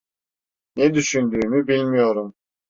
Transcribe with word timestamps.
Ne 0.75 0.93
düşündüğümü 0.93 1.67
bilmiyorum. 1.67 2.33